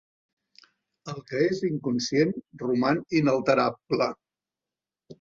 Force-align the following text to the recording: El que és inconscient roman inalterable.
El 1.13 1.19
que 1.27 1.43
és 1.49 1.61
inconscient 1.69 2.35
roman 2.65 3.05
inalterable. 3.23 4.13